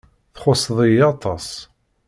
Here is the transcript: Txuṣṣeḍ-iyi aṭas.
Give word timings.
Txuṣṣeḍ-iyi 0.35 1.03
aṭas. 1.11 1.47